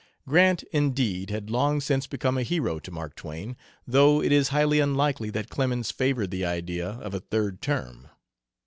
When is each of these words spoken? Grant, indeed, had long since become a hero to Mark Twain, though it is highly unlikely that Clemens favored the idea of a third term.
Grant, 0.27 0.63
indeed, 0.71 1.29
had 1.29 1.51
long 1.51 1.79
since 1.79 2.07
become 2.07 2.35
a 2.35 2.41
hero 2.41 2.79
to 2.79 2.89
Mark 2.89 3.15
Twain, 3.15 3.55
though 3.85 4.19
it 4.19 4.31
is 4.31 4.47
highly 4.47 4.79
unlikely 4.79 5.29
that 5.29 5.49
Clemens 5.49 5.91
favored 5.91 6.31
the 6.31 6.43
idea 6.43 6.89
of 6.89 7.13
a 7.13 7.19
third 7.19 7.61
term. 7.61 8.07